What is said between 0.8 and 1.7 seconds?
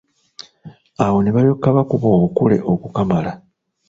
Awo ne balyoka